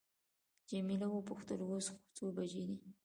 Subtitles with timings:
[0.69, 2.77] جميله وپوښتل اوس څو بجې دي.